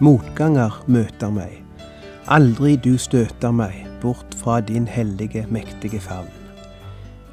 [0.00, 1.60] motganger møter meg.
[2.30, 6.30] Aldri du støter meg bort fra din hellige, mektige favn.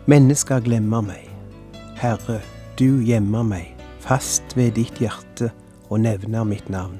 [0.08, 1.26] Mennesker glemmer meg.
[1.98, 2.42] Herre,
[2.80, 3.74] du gjemmer meg
[4.08, 5.52] fast ved ditt hjerte
[5.90, 7.00] og nevner mitt navn.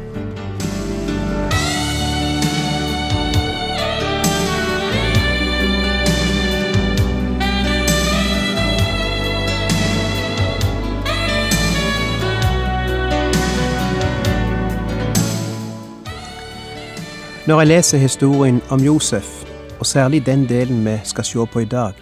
[17.47, 19.45] Når jeg leser historien om Josef,
[19.79, 21.93] og særlig den delen vi skal se på i dag,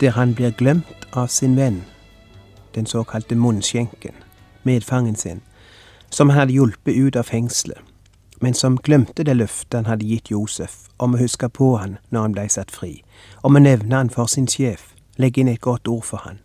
[0.00, 1.84] der han blir glemt av sin venn,
[2.74, 4.14] den såkalte munnskjenken,
[4.64, 5.40] medfangen sin,
[6.10, 7.78] som han hadde hjulpet ut av fengselet,
[8.40, 12.20] men som glemte det løftet han hadde gitt Josef om å huske på han når
[12.20, 13.04] han blei satt fri,
[13.42, 16.42] om å nevne han for sin sjef, legge inn et godt ord for han.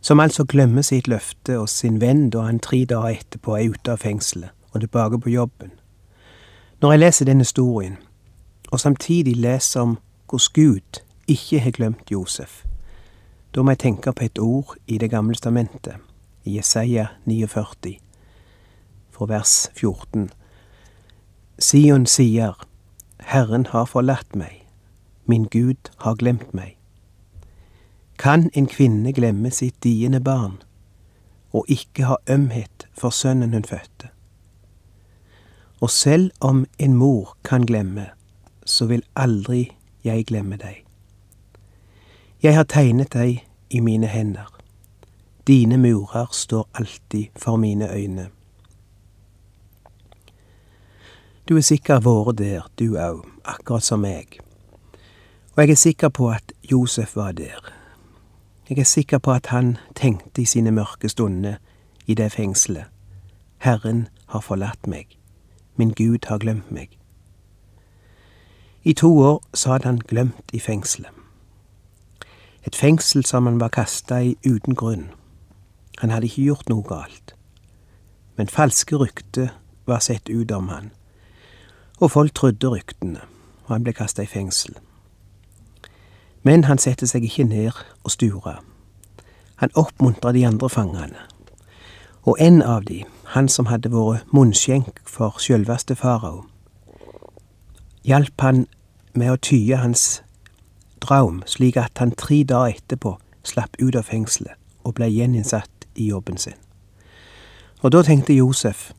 [0.00, 3.92] Som altså glemmer sitt løfte og sin venn da han tre dager etterpå er ute
[3.92, 5.76] av fengselet og tilbake på jobben.
[6.80, 7.96] Når jeg leser denne historien,
[8.72, 12.64] og samtidig leser om hvordan Gud ikke har glemt Josef,
[13.54, 15.94] da må jeg tenke på et ord i Det gamle stamentet,
[16.44, 17.98] i Jesaja 49,
[19.10, 20.30] fra vers 14.
[21.58, 22.66] Sion sier,
[23.20, 24.66] Herren har forlatt meg,
[25.24, 26.76] min Gud har glemt meg.
[28.18, 30.62] Kan en kvinne glemme sitt diende barn,
[31.52, 34.15] og ikke ha ømhet for sønnen hun fødte?
[35.80, 38.06] Og selv om en mor kan glemme,
[38.64, 40.84] så vil aldri jeg glemme deg.
[42.42, 44.48] Jeg har tegnet deg i mine hender.
[45.46, 48.28] Dine murer står alltid for mine øyne.
[51.48, 54.40] Du er sikkert vært der, du òg, akkurat som meg.
[55.54, 57.60] Og jeg er sikker på at Josef var der.
[58.68, 61.56] Jeg er sikker på at han tenkte i sine mørke stunder
[62.06, 62.90] i det fengselet.
[63.58, 65.16] Herren har forlatt meg
[65.76, 66.98] min Gud har glemt meg.
[68.84, 71.10] I to år satt han glemt i fengselet.
[72.66, 75.10] Et fengsel som han var kasta i uten grunn.
[75.98, 77.34] Han hadde ikke gjort noe galt.
[78.36, 79.48] Men falske rykter
[79.86, 80.90] var sett ut om han,
[82.00, 83.20] og folk trodde ryktene,
[83.64, 84.74] og han ble kasta i fengsel.
[86.42, 87.70] Men han satte seg ikke ned
[88.04, 88.58] og stura.
[89.56, 91.22] Han oppmuntra de andre fangene,
[92.26, 93.04] og en av de,
[93.34, 96.44] han som hadde vært munnskjenk for sjølveste farao,
[98.06, 98.66] hjalp han
[99.14, 100.20] med å tye hans
[101.02, 103.16] draum slik at han tre dager etterpå
[103.46, 106.58] slapp ut av fengselet og ble gjeninnsatt i jobben sin.
[107.82, 108.92] Og da tenkte Josef,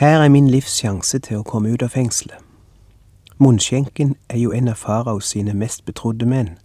[0.00, 2.38] her er min livs sjanse til å komme ut av fengselet.
[3.38, 6.56] Munnskjenken er jo en av faraos sine mest betrodde menn.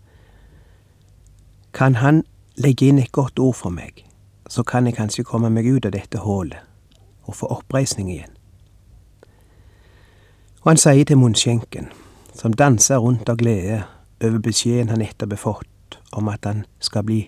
[1.74, 2.24] Kan han
[2.58, 4.06] legge inn et godt ord for meg,
[4.54, 6.62] så kan jeg kanskje komme meg ut av dette hullet
[7.26, 8.34] og få oppreisning igjen.
[10.62, 11.88] Og han sier til munnskjenken,
[12.38, 13.80] som danser rundt av glede
[14.22, 17.24] over beskjeden han nettopp har fått om at han skal bli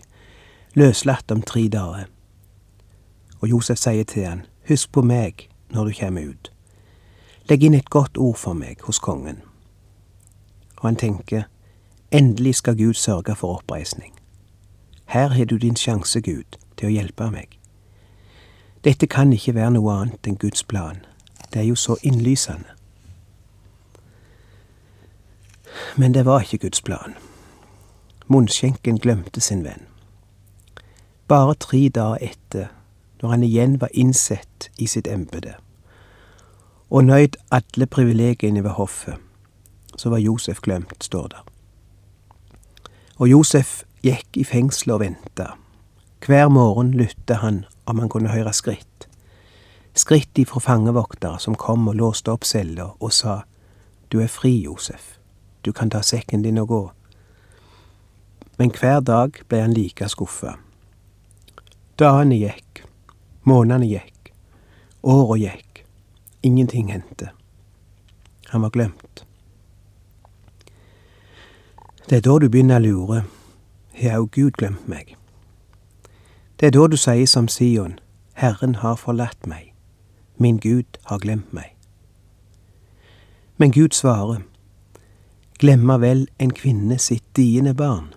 [0.78, 2.06] løslatt om tre dager.
[3.42, 6.52] Og Josef sier til han, husk på meg når du kommer ut.
[7.50, 9.42] Legg inn et godt ord for meg hos kongen.
[10.78, 11.50] Og han tenker,
[12.12, 14.14] endelig skal Gud sørge for oppreisning.
[15.06, 17.60] Her har du din sjanse, Gud, til å hjelpe meg.
[18.86, 21.00] Dette kan ikke være noe annet enn Guds plan.
[21.54, 22.70] Det er jo så innlysende.
[25.98, 27.16] Men det var ikke Guds plan.
[28.28, 29.88] Munnskjenken glemte sin venn.
[31.28, 32.68] Bare tre dager etter,
[33.22, 35.56] når han igjen var innsett i sitt embete,
[36.90, 39.18] og nøyd alle privilegiene ved hoffet,
[39.98, 41.44] så var Josef glemt, står der.
[43.18, 45.54] Og Josef gikk i fengselet og venta
[46.26, 49.08] hver morgen lytte han om han kunne høre skritt.
[49.94, 53.44] Skritt ifra fangevoktere som kom og låste opp cella og sa
[54.12, 55.20] Du er fri, Josef.
[55.62, 56.82] Du kan ta sekken din og gå.
[58.58, 60.56] Men hver dag ble han like skuffa.
[62.00, 62.84] Dagene gikk,
[63.44, 64.32] månedene gikk,
[65.04, 65.84] åra gikk.
[66.42, 67.32] Ingenting hendte.
[68.50, 69.26] Han var glemt.
[72.10, 73.22] Det er da du begynner å lure.
[73.98, 75.16] Har òg Gud glemt meg?
[76.60, 78.00] Det er da du sier som Sion,
[78.34, 79.74] Herren har forlatt meg,
[80.38, 81.76] min Gud har glemt meg.
[83.58, 84.42] Men Gud svarer,
[85.60, 88.14] Glemmer vel en kvinne sitt diende barn?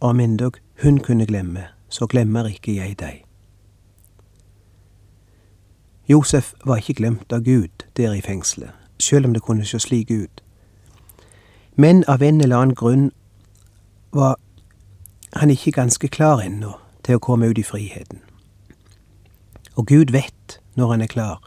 [0.00, 3.24] Om endog hun kunne glemme, så glemmer ikke jeg deg.
[6.08, 10.10] Josef var ikke glemt av Gud der i fengselet, sjøl om det kunne se slik
[10.10, 10.42] ut.
[11.76, 13.10] Men av en eller annen grunn
[14.12, 14.38] var
[15.32, 18.20] han ikke ganske klar ennå til å komme ut i friheten.
[19.76, 21.42] Og Gud vet når han er klar,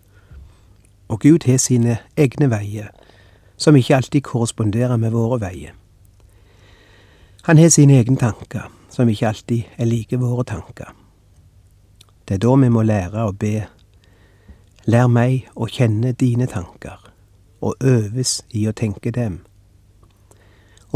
[1.07, 2.91] og Gud har sine egne veier,
[3.57, 5.73] som ikke alltid korresponderer med våre veier.
[7.47, 10.91] Han har sine egne tanker, som ikke alltid er like våre tanker.
[12.27, 13.67] Det er da vi må lære å be
[14.87, 17.01] Lær meg å kjenne dine tanker,
[17.59, 19.41] og øves i å tenke dem.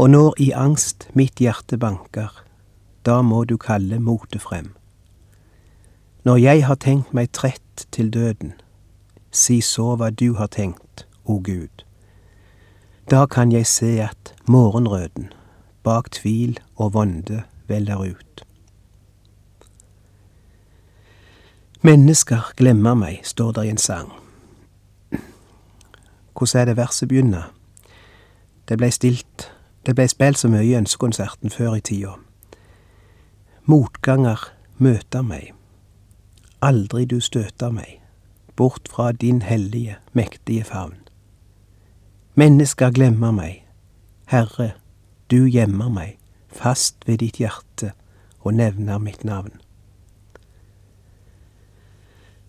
[0.00, 2.32] Og når i angst mitt hjerte banker,
[3.06, 4.74] da må du kalle motet frem.
[6.24, 8.52] Når jeg har tenkt meg trett til døden,
[9.30, 11.84] si så hva du har tenkt, o Gud.
[13.10, 15.32] Da kan jeg se at morgenrøden
[15.82, 18.44] bak tvil og vonde veller ut.
[21.82, 24.12] Mennesker glemmer meg, står der i en sang.
[26.38, 27.50] Hvordan er det verset begynner?
[28.68, 29.50] Det blei stilt,
[29.86, 32.14] det blei spilt så mye i Ønskekonserten før i tida.
[33.64, 34.40] Motganger
[34.82, 35.52] møter meg,
[36.58, 38.00] aldri du støter meg,
[38.58, 40.96] bort fra din hellige, mektige favn.
[42.34, 43.60] Mennesker glemmer meg,
[44.26, 44.72] Herre,
[45.30, 46.18] du gjemmer meg,
[46.50, 47.92] fast ved ditt hjerte
[48.42, 49.54] og nevner mitt navn.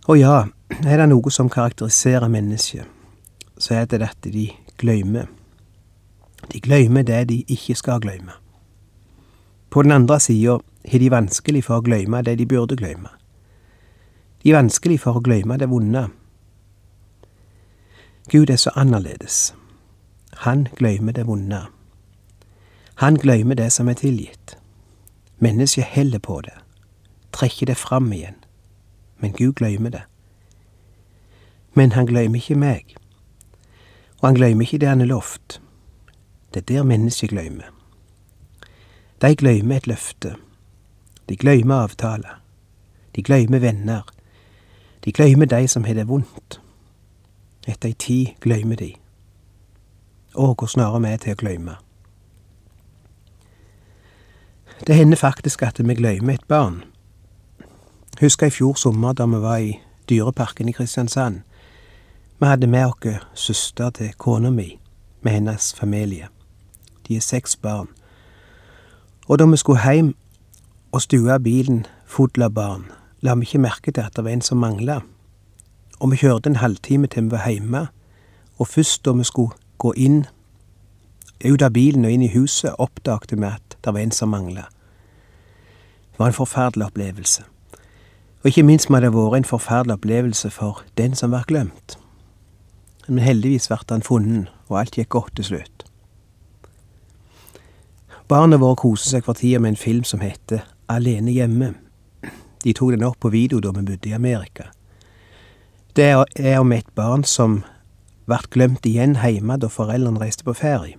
[0.10, 0.48] Og ja,
[0.81, 2.89] er det noe som karakteriserer mennesket,
[3.62, 4.50] så er det dette de
[4.81, 5.30] glemmer.
[6.50, 8.33] De glemmer det de ikke skal glemme.
[9.69, 10.57] På den andre sida
[10.92, 13.10] har de vanskelig for å glemme det de burde glemme.
[14.44, 16.08] De er vanskelig for å glemme det vonde.
[18.32, 19.54] Gud er så annerledes.
[20.48, 21.66] Han glemmer det vonde.
[22.96, 24.58] Han glemmer det som er tilgitt.
[25.40, 26.56] Mennesket heller på det,
[27.32, 28.44] trekker det fram igjen
[29.24, 30.02] men Gud glemmer det.
[31.74, 32.96] Men han glemmer ikke meg,
[34.20, 35.62] og han glemmer ikke det han har lovt.
[36.54, 37.70] Det er der mennesket glemmer.
[39.22, 40.36] De glemmer et løfte,
[41.34, 42.42] de glemmer avtaler,
[43.16, 44.02] de glemmer venner,
[45.06, 46.60] de glemmer de som har det vondt.
[47.68, 48.92] Etter ei tid glemmer de.
[50.36, 51.76] Og hvor snare vi er til å glemme.
[54.86, 56.84] Det hender faktisk at vi glemmer et barn
[58.22, 61.42] Husker i fjor sommer da vi var i Dyreparken i Kristiansand.
[62.40, 64.80] Vi hadde med oss søster til kona mi,
[65.22, 66.28] med hennes familie.
[67.08, 67.90] De er seks barn.
[69.28, 70.16] Og da vi skulle hjem
[70.94, 71.86] og stua bilen
[72.54, 72.86] barn,
[73.22, 75.01] la vi ikke merke til at det var en som mangla.
[76.00, 77.88] Og vi kjørte en halvtime til vi var hjemme,
[78.60, 80.25] og først da vi skulle gå inn,
[81.44, 84.68] ut av bilen og inn i huset, oppdaget vi at det var en som mangla.
[86.12, 87.44] Det var en forferdelig opplevelse.
[88.44, 91.98] Og ikke minst må det ha vært en forferdelig opplevelse for den som var glemt.
[93.08, 95.88] Men heldigvis ble han funnet, og alt gikk godt til slutt.
[98.27, 101.74] Barnet våre koser seg for tida med en film som heter Alene hjemme.
[102.63, 104.70] De tok den opp på video da vi bodde i Amerika.
[105.96, 106.10] Det
[106.40, 107.62] er om et barn som
[108.28, 110.98] ble glemt igjen hjemme da foreldrene reiste på ferie.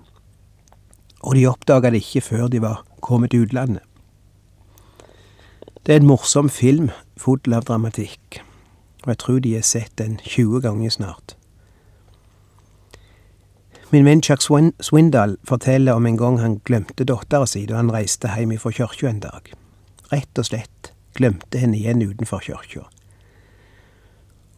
[1.24, 3.82] Og de oppdaga det ikke før de var kommet til utlandet.
[5.84, 8.40] Det er en morsom film full av dramatikk,
[9.04, 11.34] og jeg tror de har sett den 20 ganger snart.
[13.92, 18.32] Min venn Chuck Swindal forteller om en gang han glemte dattera si da han reiste
[18.32, 19.52] hjem fra kirka en dag.
[20.12, 22.84] Rett og slett glemte henne igjen utenfor kirka.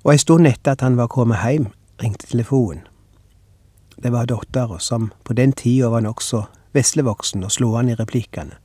[0.04, 1.70] Og ei stund etter at han var kommet hjem,
[2.02, 2.86] ringte telefonen.
[3.96, 6.44] Det var dattera, som på den tida var nokså
[6.76, 8.58] veslevoksen og slående i replikkene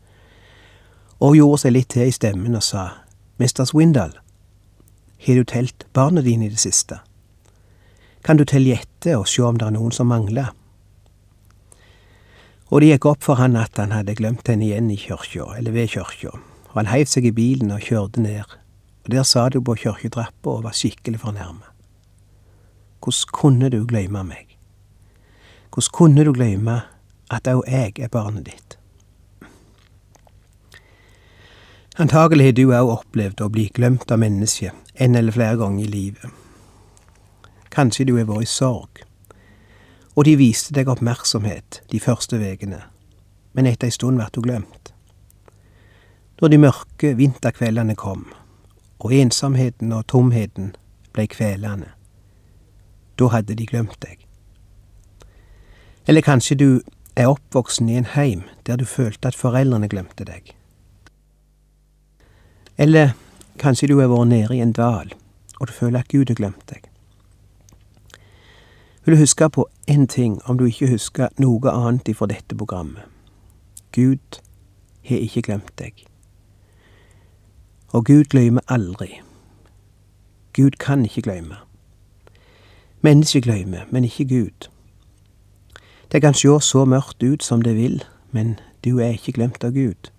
[1.21, 2.88] og gjorde seg litt til i stemmen og sa,
[3.38, 3.65] Mr.
[3.69, 4.15] Swindal,
[5.21, 6.97] har du telt barna dine i det siste?
[8.25, 10.50] Kan du telle etter og sjå om det er noen som mangler?
[12.71, 15.75] Og det gikk opp for han at han hadde glemt henne igjen i kirka, eller
[15.75, 16.33] ved kyrkja,
[16.72, 18.48] og han heiv seg i bilen og kjørte ned,
[19.04, 21.68] og der sa du på kirketrappa og var skikkelig fornærma.
[23.01, 24.58] Hvordan kunne du glemme meg?
[25.74, 26.82] Hvordan kunne du glemme
[27.32, 28.78] at òg jeg er barnet ditt?
[32.00, 35.92] Antagelig har du òg opplevd å bli glemt av mennesket en eller flere ganger i
[35.92, 36.30] livet.
[37.72, 39.04] Kanskje du har vært i sorg,
[40.16, 42.84] og de viste deg oppmerksomhet de første ukene,
[43.54, 44.94] men etter ei stund ble du glemt.
[46.41, 48.25] Når de mørke vinterkveldene kom,
[49.00, 50.71] og ensomheten og tomheten
[51.13, 51.91] blei kvelende.
[53.19, 54.25] Da hadde de glemt deg.
[56.07, 56.81] Eller kanskje du
[57.15, 60.55] er oppvoksen i en heim der du følte at foreldrene glemte deg.
[62.77, 63.13] Eller
[63.62, 65.13] kanskje du har vært nede i en dal,
[65.60, 66.88] og du føler at Gud har glemt deg.
[69.05, 73.05] Vil du huske på én ting om du ikke husker noe annet ifra dette programmet?
[73.93, 74.41] Gud
[75.05, 76.07] har ikke glemt deg.
[77.91, 79.21] Og Gud glemmer aldri.
[80.53, 81.55] Gud kan ikke glemme.
[83.01, 84.69] Mennesket glemmer, men ikke Gud.
[86.12, 89.71] Det kan sjå så mørkt ut som det vil, men du er ikke glemt av
[89.71, 90.12] Gud.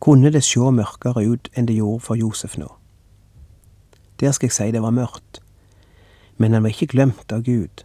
[0.00, 2.68] Kunne det sjå mørkere ut enn det gjorde for Josef nå?
[4.20, 5.40] Der skal jeg si det var mørkt,
[6.36, 7.84] men han var ikke glemt av Gud.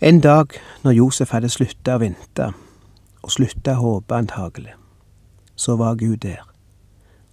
[0.00, 2.50] En dag når Josef hadde slutta å vente,
[3.22, 4.74] og slutta å håpe antagelig,
[5.56, 6.42] så var Gud der,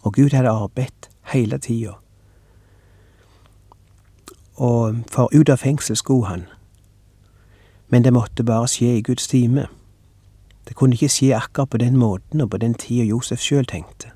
[0.01, 1.93] og Gud hadde arbeidt hele tida.
[4.55, 6.45] Og for ut av fengsel skulle han,
[7.89, 9.67] men det måtte bare skje i Guds time.
[10.67, 14.11] Det kunne ikke skje akkurat på den måten og på den tida Josef sjøl tenkte.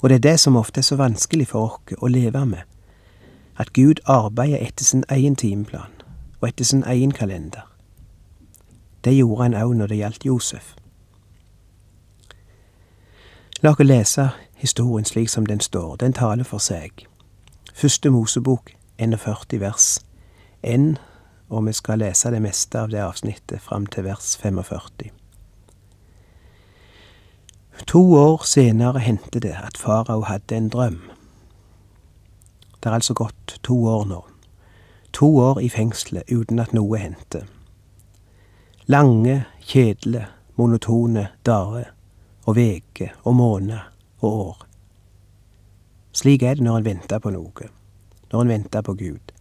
[0.00, 2.62] Og det er det som ofte er så vanskelig for oss å leve med,
[3.56, 5.92] at Gud arbeider etter sin egen timeplan
[6.40, 7.66] og etter sin egen kalender.
[9.04, 10.74] Det gjorde han òg når det gjaldt Josef.
[13.62, 17.04] La oss lese historien slik som den står, den taler for seg.
[17.76, 19.98] Første Mosebok 41 vers
[20.62, 20.96] 1
[21.50, 25.10] og vi skal lese det meste av det avsnittet fram til vers 45.
[27.86, 31.00] To år senere hendte det at farao hadde en drøm.
[32.80, 34.24] Det er altså gått to år nå.
[35.12, 37.44] To år i fengselet uten at noe hendte.
[38.86, 41.92] Lange, kjedelige, monotone dager
[42.50, 43.78] og veke og måned
[44.20, 44.66] og år.
[46.12, 47.68] Slik er det når en venter på noe,
[48.32, 49.34] når en venter på Gud.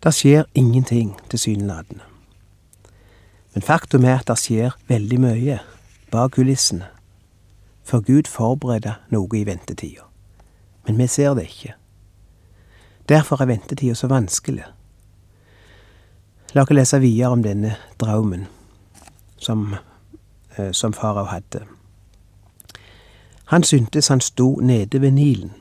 [0.00, 2.06] Det skjer ingenting, tilsynelatende.
[3.54, 5.58] Men faktum er at det skjer veldig mye
[6.10, 6.86] bak kulissene,
[7.84, 10.06] for Gud forbereder noe i ventetida.
[10.86, 11.74] Men vi ser det ikke.
[13.08, 14.64] Derfor er ventetida så vanskelig.
[16.54, 18.46] La oss lese videre om denne drømmen
[19.38, 19.76] som,
[20.56, 21.66] eh, som farao hadde.
[23.50, 25.52] Han syntes han sto nede ved Nilen.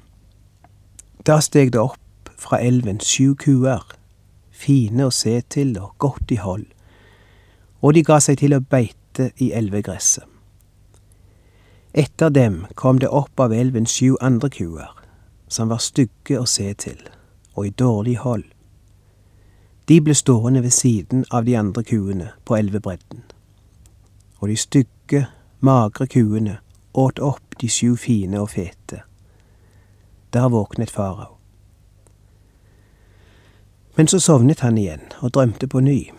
[1.26, 3.84] Da steg det opp fra elven sju kuer
[4.60, 6.68] fine å se til og godt i hold,
[7.82, 10.26] og de ga seg til å beite i elvegresset.
[11.94, 14.92] Etter dem kom det opp av elven sju andre kuer,
[15.50, 17.00] som var stygge å se til,
[17.58, 18.46] og i dårlig hold.
[19.90, 23.24] De ble stående ved siden av de andre kuene på elvebredden,
[24.40, 25.26] og de stygge,
[25.66, 26.60] magre kuene
[26.94, 29.02] åt opp de sju fine og fete.
[30.34, 31.36] Der våknet farao.
[33.98, 36.12] Men så sovnet han igjen og drømte på ny.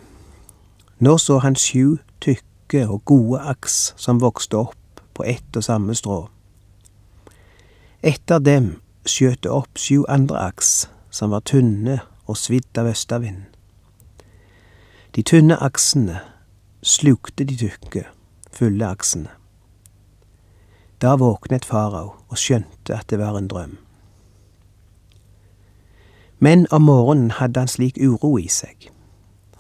[0.99, 5.95] Nå så han sju tykke og gode aks som vokste opp på ett og samme
[5.95, 6.27] strå.
[8.03, 8.75] Etter dem
[9.09, 13.47] skjøt det opp sju andre aks som var tynne og svidd av østavind.
[15.17, 16.21] De tynne aksene
[16.83, 18.05] slukte de tykke,
[18.53, 19.40] fulle aksene.
[21.01, 23.79] Da våknet farao og skjønte at det var en drøm.
[26.39, 28.91] Men om morgenen hadde han slik uro i seg.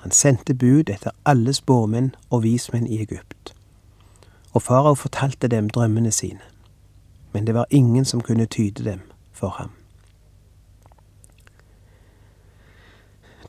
[0.04, 3.54] Han sendte bud etter alle spåmenn og vismenn i Egypt.
[4.52, 6.44] Og farao fortalte dem drømmene sine.
[7.32, 9.00] Men det var ingen som kunne tyde dem
[9.32, 9.70] for ham.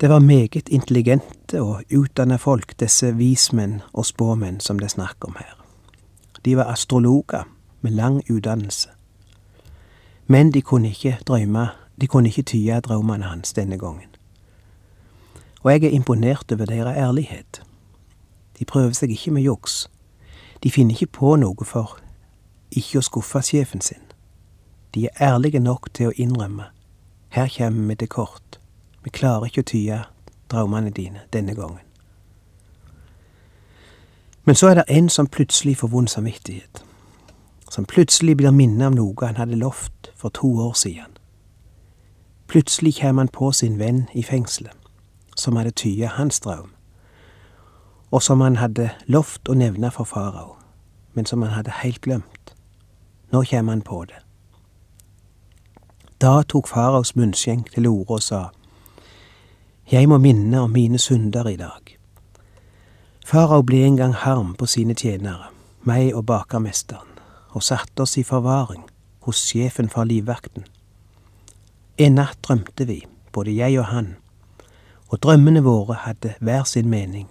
[0.02, 5.28] Det var meget intelligente og utdanna folk, disse vismenn og spåmenn som det er snakk
[5.28, 5.58] om her.
[6.46, 7.44] De var astrologer
[7.82, 8.90] med lang utdannelse.
[10.28, 11.70] Men de kunne ikke drømme
[12.02, 14.10] de kunne ikke tyde drømmene hans denne gangen.
[15.62, 17.64] Og jeg er imponert over deres ærlighet.
[18.60, 19.90] De prøver seg ikke med juks.
[20.64, 22.00] De finner ikke på noe for
[22.72, 24.02] ikke å skuffe sjefen sin.
[24.96, 26.72] De er ærlige nok til å innrømme
[27.32, 28.60] her kommer vi til kort,
[29.04, 30.00] vi klarer ikke å tyde
[30.52, 31.86] drømmene dine denne gangen.
[34.44, 36.84] Men så er det en som plutselig får vond samvittighet,
[37.72, 41.16] som plutselig blir minnet om noe han hadde lovt for to år siden.
[42.52, 44.76] Plutselig kjem han på sin venn i fengselet,
[45.38, 46.74] som hadde tyet hans drøm,
[48.12, 50.58] og som han hadde lovt å nevne for farao,
[51.16, 52.52] men som han hadde heilt glemt.
[53.32, 54.20] Nå kjem han på det.
[56.20, 58.42] Da tok faraos munnskjenk til orde og sa,
[59.92, 61.96] Jeg må minne om mine synder i dag.
[63.26, 65.48] Farao ble en gang harm på sine tjenere,
[65.84, 67.11] meg og bakermesteren,
[67.52, 68.84] og satte oss i forvaring,
[69.22, 70.66] hos sjefen for livvakten.
[71.98, 74.16] En natt drømte vi, både jeg og han,
[75.12, 77.28] og drømmene våre hadde hver sin mening.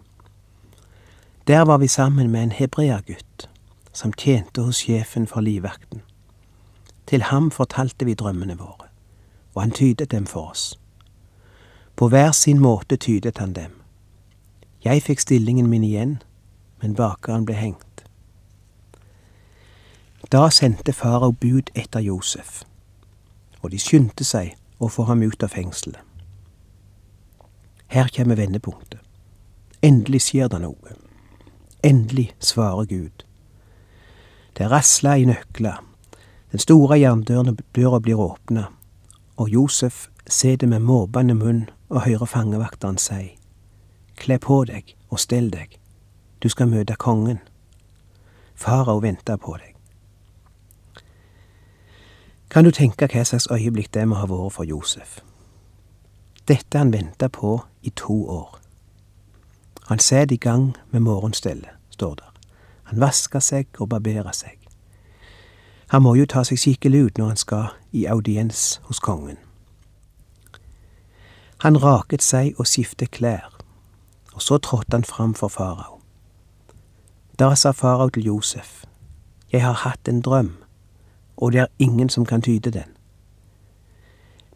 [1.47, 3.49] Der var vi sammen med en hebreagutt
[3.93, 6.03] som tjente hos sjefen for livvakten.
[7.07, 8.87] Til ham fortalte vi drømmene våre,
[9.55, 10.79] og han tydet dem for oss.
[11.97, 13.73] På hver sin måte tydet han dem.
[14.85, 16.23] Jeg fikk stillingen min igjen,
[16.83, 17.90] men bakeren ble hengt.
[20.33, 22.63] Da sendte farao bud etter Josef,
[23.63, 25.99] og de skyndte seg å få ham ut av fengselet.
[27.91, 29.01] Her kommer vendepunktet.
[29.83, 30.95] Endelig skjer det noe.
[31.83, 33.25] Endelig svarer Gud.
[34.55, 35.81] Det rasler i nøkler.
[36.53, 38.69] Den store jerndøra blir åpna,
[39.37, 43.35] og Josef sitter med måpende munn og hører fangevakteren si,
[44.21, 45.75] Kle på deg og stell deg,
[46.39, 47.41] du skal møte kongen.
[48.55, 49.80] Farao venter på deg.
[52.51, 55.21] Kan du tenke hva slags øyeblikk det må ha vært for Josef?
[56.49, 58.59] Dette han venta på i to år.
[59.87, 62.33] Han satt i gang med morgenstellet, står der.
[62.91, 64.59] Han vasker seg og barberer seg.
[65.91, 69.39] Han må jo ta seg skikkelig ut når han skal i audiens hos kongen.
[71.63, 73.47] Han raket seg og skiftet klær,
[74.35, 76.01] og så trådte han fram for farao.
[77.39, 78.85] Da sa farao til Josef,
[79.53, 80.57] Jeg har hatt en drøm,
[81.41, 82.89] og det er ingen som kan tyde den.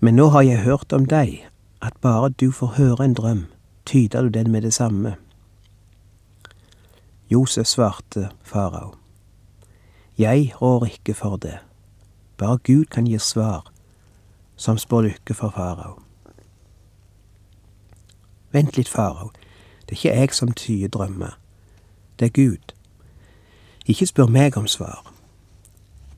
[0.01, 1.49] Men nå har jeg hørt om deg,
[1.83, 3.47] at bare du får høre en drøm,
[3.87, 5.15] tyder du den med det samme.
[7.31, 8.95] Josef svarte farao.
[10.19, 11.59] Jeg rår ikke for det,
[12.37, 13.73] bare Gud kan gi svar
[14.57, 15.99] som spår lykke for farao.
[18.53, 19.33] Vent litt, farao,
[19.89, 21.39] det er ikke jeg som tyder drømmer,
[22.19, 22.75] det er Gud.
[23.87, 25.14] Ikke spør meg om svar.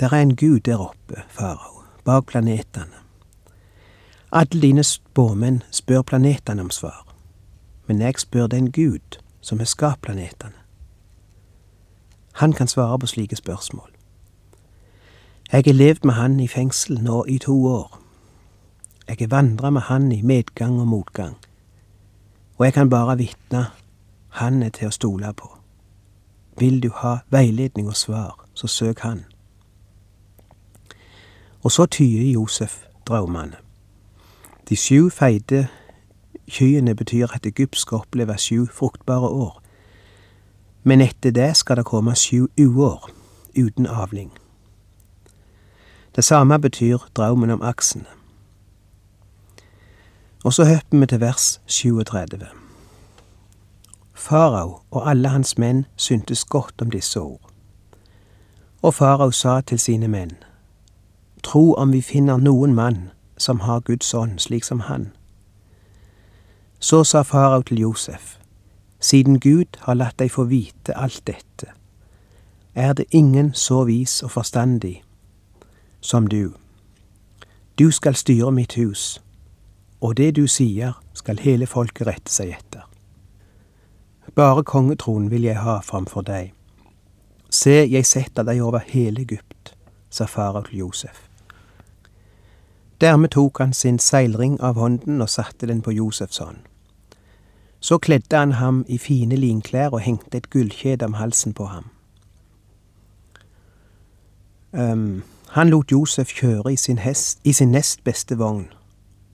[0.00, 2.96] Der er en Gud der oppe, farao, bak planetene.
[4.32, 7.14] Alle dine spåmenn spør planetene om svar,
[7.86, 10.52] men jeg spør den Gud som har skapt planetene.
[12.32, 13.90] Han kan svare på slike spørsmål.
[15.52, 18.00] Jeg har levd med han i fengsel nå i to år.
[19.08, 21.36] Jeg har vandra med han i medgang og motgang,
[22.58, 23.66] og jeg kan bare vitne
[24.28, 25.48] han er til å stole på.
[26.58, 29.24] Vil du ha veiledning og svar, så søk han.
[31.66, 33.56] Og så tyder Josef drømmene.
[34.68, 35.68] De sju feite
[36.50, 39.62] kyene betyr at Egypt skal oppleve sju fruktbare år.
[40.84, 43.10] Men etter det skal det komme sju uår
[43.58, 44.30] uten avling.
[46.16, 48.06] Det samme betyr drømmen om aksene.
[50.44, 52.46] Og så hopper vi til vers 37.
[54.14, 57.50] Farao og alle hans menn syntes godt om disse ord.
[58.82, 60.36] Og farao sa til sine menn,
[61.46, 65.12] Tro om vi finner noen mann som har Guds ånd slik som han.
[66.78, 68.38] Så sa farao til Josef,
[69.00, 71.68] siden Gud har latt deg få vite alt dette,
[72.74, 75.04] er det ingen så vis og forstandig
[76.00, 76.50] som du.
[77.78, 79.22] Du skal styre mitt hus,
[80.00, 82.82] og det du sier skal hele folket rette seg etter.
[84.34, 86.50] Bare kongetronen vil jeg ha framfor deg.
[87.50, 89.76] Se, jeg setter deg over hele Egypt,
[90.10, 91.25] sa farao til Josef.
[93.00, 96.56] Dermed tok han sin seilring av hånden og satte den på Josefs hånd.
[97.80, 101.90] Så kledde han ham i fine linklær og hengte et gullkjede om halsen på ham.
[104.72, 108.66] Um, han lot Josef kjøre i sin, hest, i sin nest beste vogn,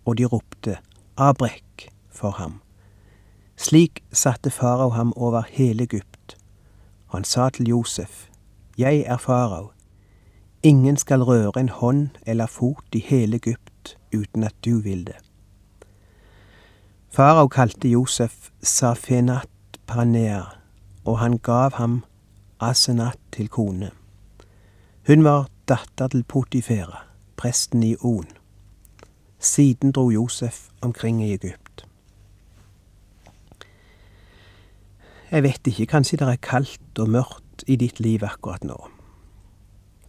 [0.05, 0.77] og de ropte
[1.17, 2.61] Abrek for ham.
[3.57, 6.37] Slik satte farao ham over hele Egypt,
[7.15, 8.29] han sa til Josef,
[8.79, 9.71] Jeg er farao,
[10.63, 15.19] ingen skal røre en hånd eller fot i hele Egypt uten at du vil det.
[17.11, 19.49] Farao kalte Josef Safenat
[19.87, 20.43] Panea,
[21.05, 22.05] og han gav ham
[22.61, 23.91] Asenat til kone.
[25.07, 27.05] Hun var datter til Potifera,
[27.37, 28.27] presten i On.
[29.39, 31.87] Siden dro Josef omkring i Egypt.
[35.31, 38.77] Jeg vet ikke, kanskje det er kaldt og mørkt i ditt liv akkurat nå.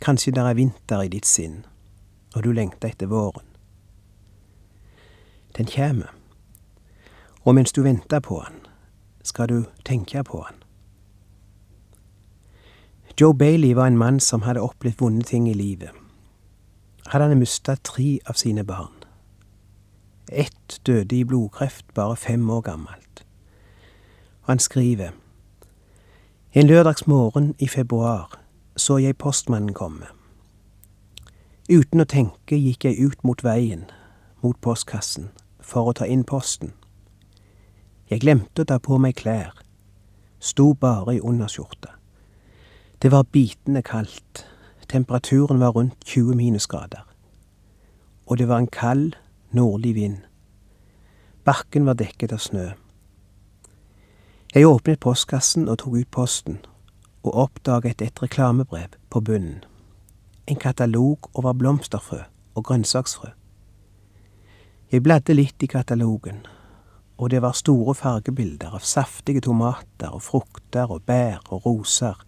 [0.04, 1.62] Kanskje det er vinter i ditt sinn,
[2.36, 3.46] og du lengter etter våren.
[5.56, 6.02] Den kjem,
[7.44, 8.58] og mens du venter på han,
[9.24, 10.60] skal du tenke på han.
[13.22, 15.92] Joe Bailey var en mann som hadde opplevd vonde ting i livet.
[17.08, 19.04] Hadde Han mista tre av sine barn.
[20.28, 23.26] Ett døde i blodkreft bare fem år gammelt.
[24.42, 25.12] Han skriver
[26.54, 28.43] En lørdagsmorgen i februar
[28.76, 30.08] så jeg postmannen komme.
[31.70, 33.86] Uten å tenke gikk jeg ut mot veien,
[34.44, 35.30] mot postkassen,
[35.64, 36.74] for å ta inn posten.
[38.10, 39.54] Jeg glemte å ta på meg klær,
[40.44, 41.94] sto bare i underskjorta.
[43.00, 44.44] Det var bitende kaldt,
[44.90, 47.08] temperaturen var rundt 20 minusgrader.
[48.26, 49.16] Og det var en kald,
[49.52, 50.18] nordlig vind.
[51.44, 52.70] Bakken var dekket av snø.
[54.54, 56.60] Jeg åpnet postkassen og tok ut posten,
[57.24, 59.64] og oppdaget et reklamebrev på bunnen.
[60.48, 62.20] En katalog over blomsterfrø
[62.56, 63.30] og grønnsaksfrø.
[64.92, 66.44] Jeg bladde litt i katalogen,
[67.18, 72.20] og det var store fargebilder av saftige tomater og frukter og bær og roser.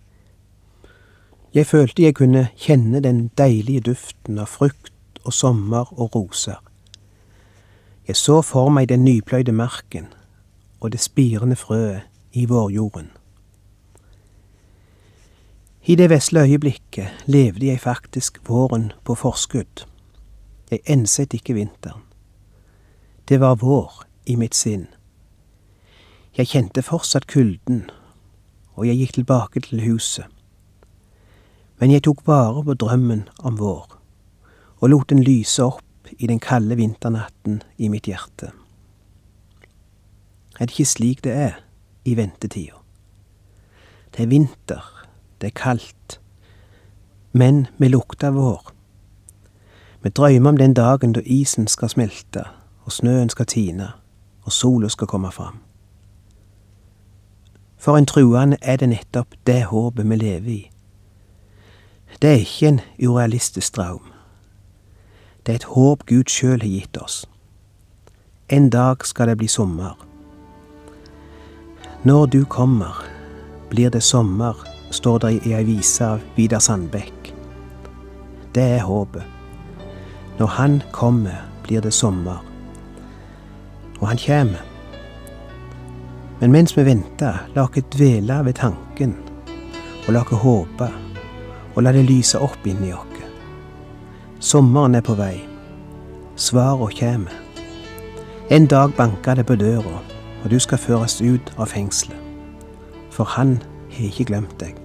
[1.54, 6.58] Jeg følte jeg kunne kjenne den deilige duften av frukt og sommer og roser.
[8.08, 10.08] Jeg så for meg den nypløyde marken
[10.80, 12.02] og det spirende frøet
[12.34, 13.12] i vårjorden.
[15.88, 19.86] I det vesle øyeblikket levde jeg faktisk våren på forskudd.
[20.72, 22.02] Jeg enset ikke vinteren.
[23.30, 24.88] Det var vår i mitt sinn.
[26.38, 27.84] Jeg kjente fortsatt kulden,
[28.74, 30.26] og jeg gikk tilbake til huset.
[31.78, 33.86] Men jeg tok vare på drømmen om vår,
[34.82, 38.50] og lot den lyse opp i den kalde vinternatten i mitt hjerte.
[40.58, 41.62] Er det ikke slik det er
[42.06, 42.82] i ventetida?
[44.16, 44.95] Det er vinter,
[45.46, 46.22] det er kaldt,
[47.32, 48.72] men vi lukter vår.
[50.02, 52.44] Vi drømmer om den dagen da isen skal smelte,
[52.82, 53.92] og snøen skal tine,
[54.42, 55.60] og sola skal komme fram.
[57.78, 60.72] For en truende er det nettopp det håpet vi lever i.
[62.22, 64.02] Det er ikke en urealistisk drøm.
[65.46, 67.26] Det er et håp Gud sjøl har gitt oss.
[68.50, 69.94] En dag skal det bli sommer.
[72.04, 73.06] Når du kommer,
[73.70, 77.32] blir det sommer, står det i ei vise av Vidar Sandbekk.
[78.56, 79.24] Det er håpet.
[80.40, 82.44] Når Han kommer, blir det sommer.
[84.00, 84.64] Og Han kommer.
[86.40, 89.16] Men mens vi venter, la oss dvele ved tanken,
[90.08, 90.90] og la oss håpe,
[91.76, 93.12] og la det lyse opp inni oss.
[94.40, 95.40] Sommeren er på vei.
[96.36, 97.28] Svarene kjem.
[98.52, 100.02] En dag banker det på døra,
[100.44, 102.20] og du skal føres ut av fengselet.
[103.10, 103.58] For han
[103.96, 104.85] har ikke glemt deg.